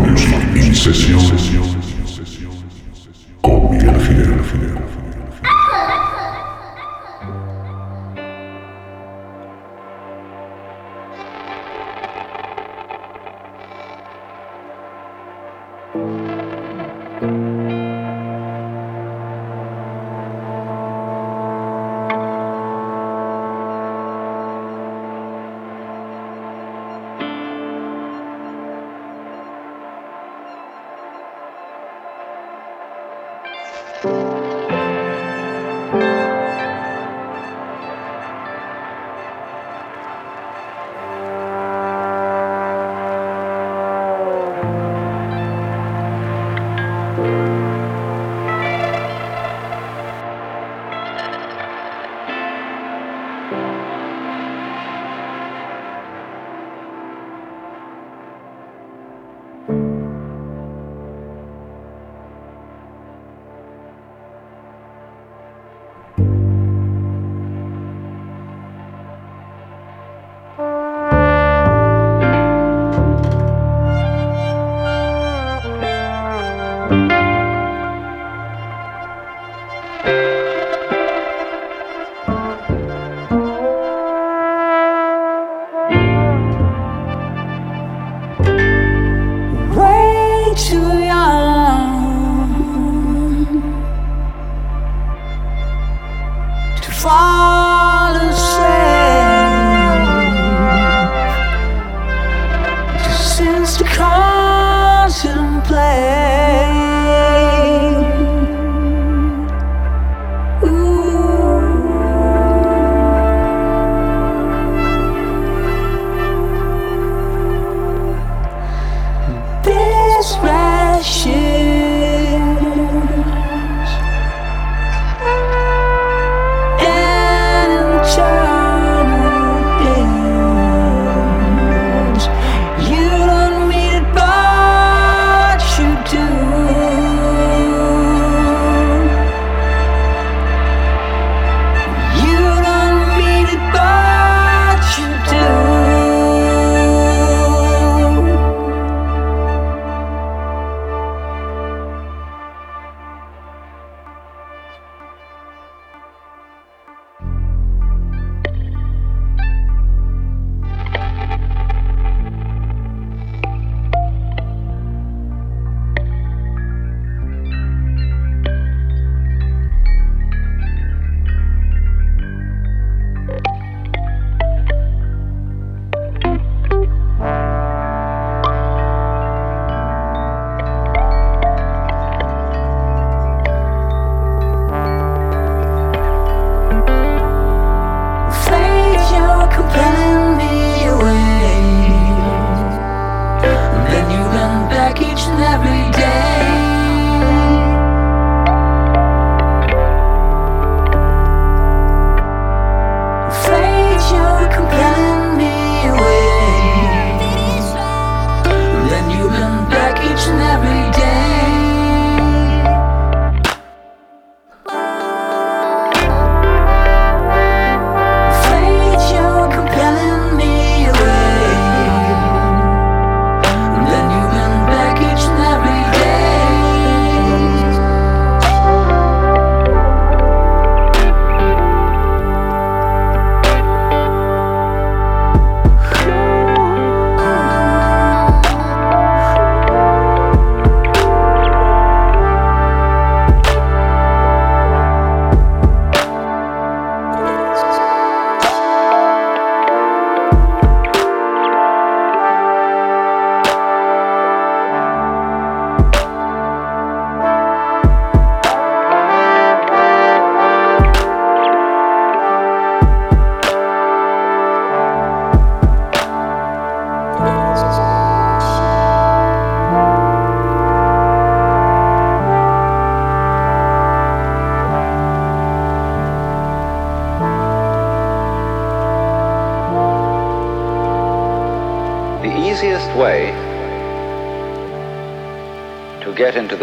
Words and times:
Music 0.00 0.56
In 0.56 0.74
Session 0.74 1.51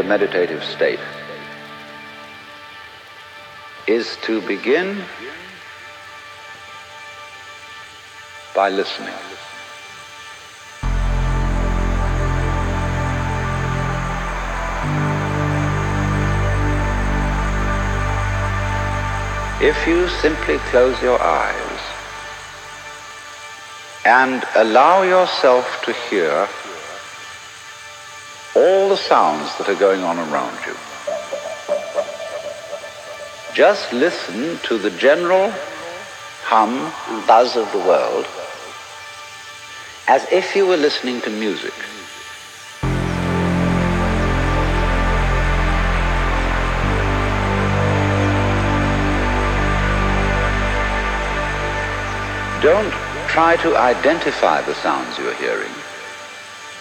meditative 0.09 0.63
state 0.63 0.99
is 3.87 4.17
to 4.23 4.41
begin 4.47 5.03
by 8.55 8.69
listening. 8.69 9.13
If 19.61 19.85
you 19.87 20.07
simply 20.07 20.57
close 20.71 20.99
your 21.03 21.21
eyes 21.21 21.81
and 24.05 24.43
allow 24.55 25.03
yourself 25.03 25.67
to 25.83 25.93
hear 26.09 26.49
sounds 28.99 29.55
that 29.57 29.69
are 29.69 29.75
going 29.75 30.01
on 30.01 30.17
around 30.17 30.57
you. 30.65 30.75
Just 33.55 33.91
listen 33.93 34.59
to 34.63 34.77
the 34.77 34.91
general 34.91 35.51
hum 36.43 36.91
and 37.07 37.27
buzz 37.27 37.55
of 37.55 37.71
the 37.71 37.79
world 37.79 38.25
as 40.07 40.25
if 40.31 40.55
you 40.55 40.65
were 40.65 40.77
listening 40.77 41.21
to 41.21 41.29
music. 41.29 41.73
Don't 52.61 52.91
try 53.29 53.55
to 53.61 53.77
identify 53.77 54.61
the 54.61 54.75
sounds 54.75 55.17
you're 55.17 55.33
hearing. 55.35 55.71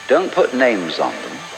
Don't 0.08 0.32
put 0.32 0.54
names 0.54 0.98
on 0.98 1.12
them. 1.12 1.57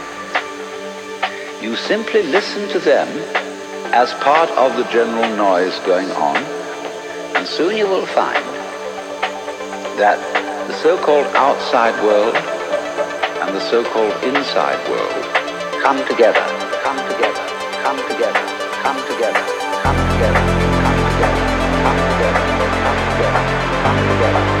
you 1.61 1.75
simply 1.75 2.23
listen 2.23 2.67
to 2.69 2.79
them 2.79 3.07
as 3.93 4.11
part 4.15 4.49
of 4.51 4.75
the 4.77 4.83
general 4.85 5.29
noise 5.35 5.77
going 5.85 6.09
on, 6.11 6.37
and 7.35 7.47
soon 7.47 7.77
you 7.77 7.85
will 7.87 8.07
find 8.07 8.43
that 9.99 10.17
the 10.67 10.73
so-called 10.81 11.27
outside 11.35 11.93
world 12.03 12.35
and 12.35 13.55
the 13.55 13.59
so-called 13.69 14.11
inside 14.23 14.79
world 14.89 15.23
come 15.83 15.97
together, 16.07 16.41
come 16.81 16.97
together, 17.11 17.45
come 17.83 17.97
together, 18.09 18.41
come 18.81 18.97
together, 19.05 19.43
come 19.83 19.85
together, 19.85 19.85
come 19.85 19.97
together, 20.09 21.61
come 21.83 21.97
together, 22.11 22.41
come 22.41 23.17
together, 23.19 23.41
come 23.83 23.97
together, 24.17 24.60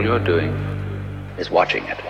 All 0.00 0.06
you're 0.06 0.18
doing 0.18 0.50
is 1.36 1.50
watching 1.50 1.84
it. 1.84 2.09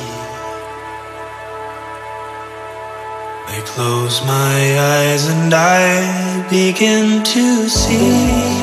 Close 3.65 4.21
my 4.25 4.79
eyes 4.79 5.27
and 5.27 5.53
I 5.53 6.47
begin 6.49 7.23
to 7.23 7.69
see. 7.69 8.60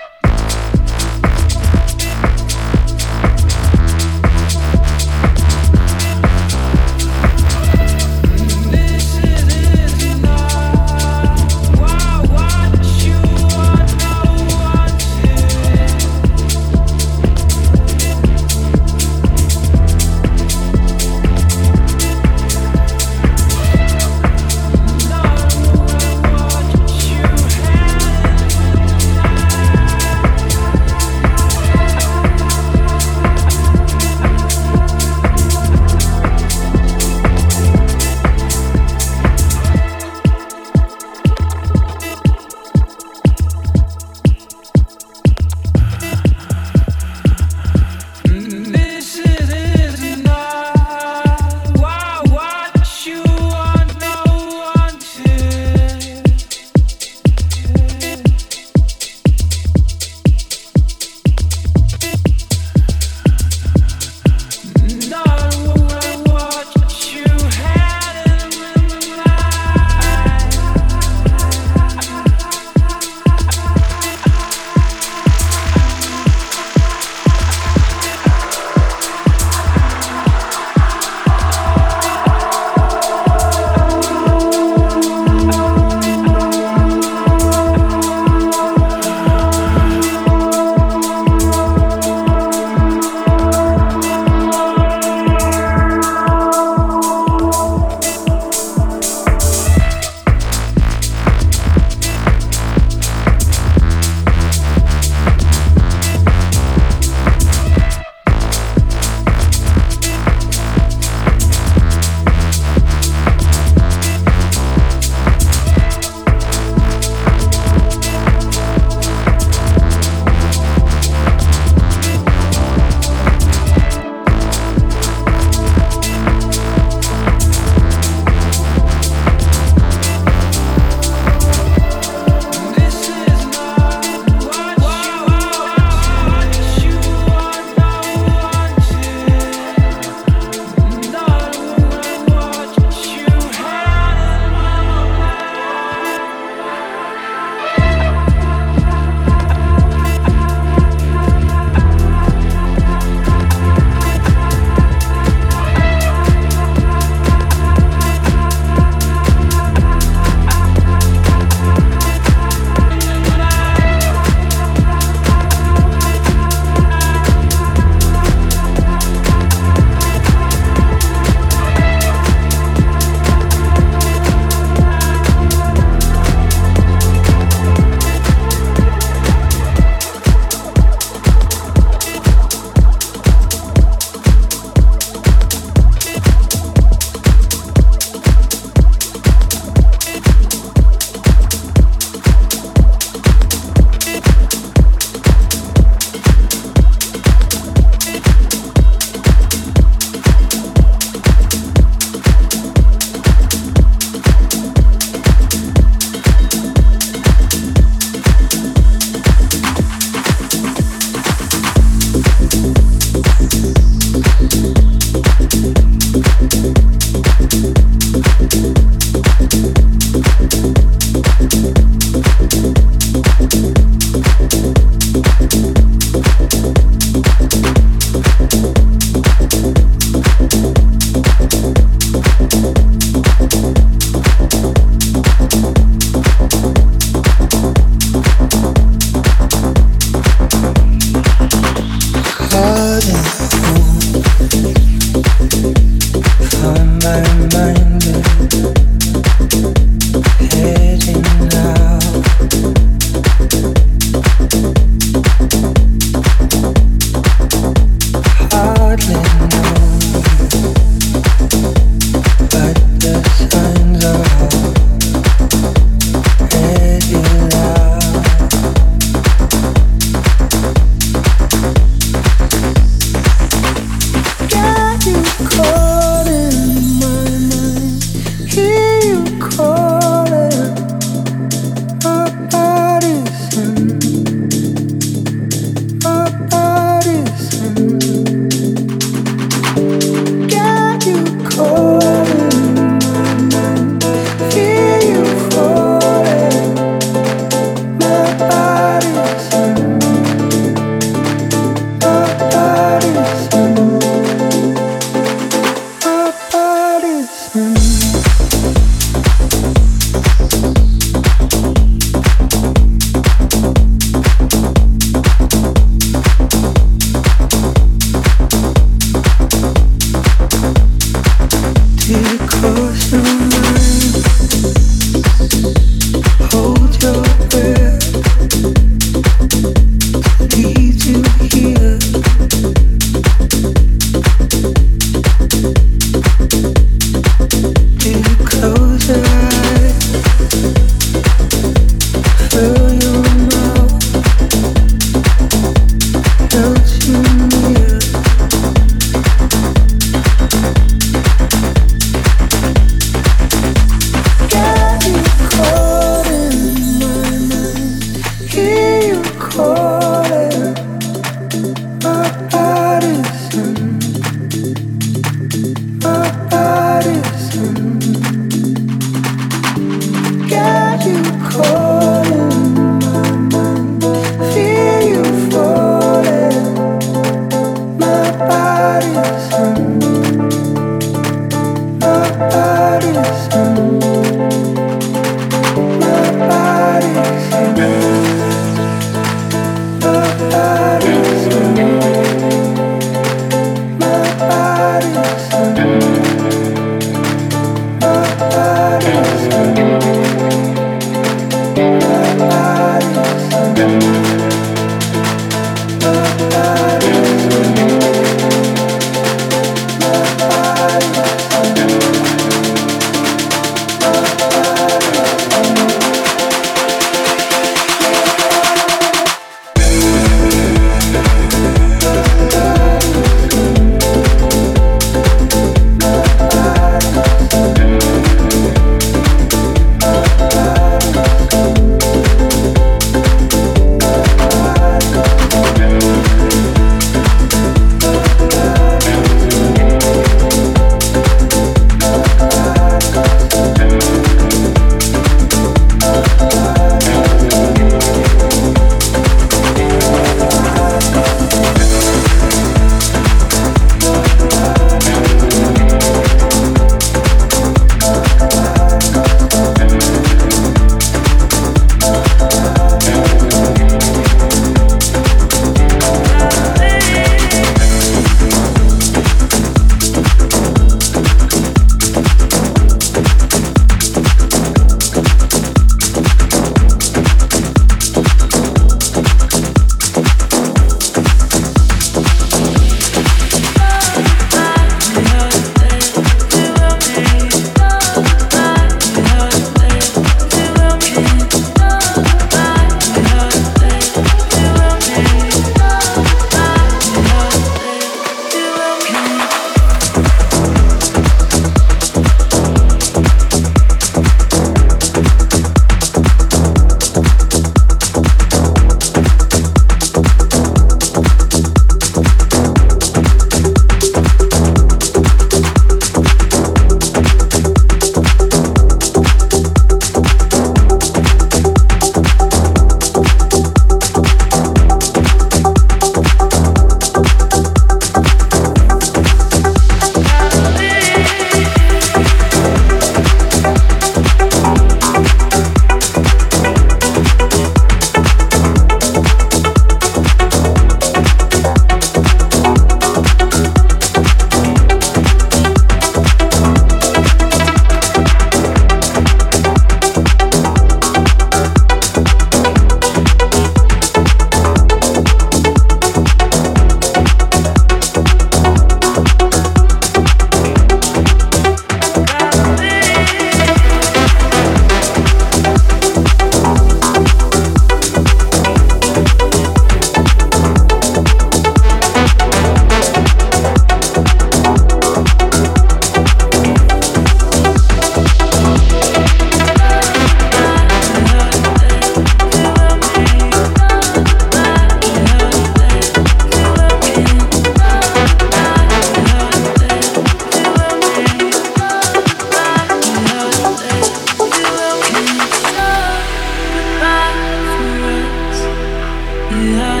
You 599.51 600.00